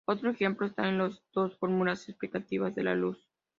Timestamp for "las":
0.97-1.21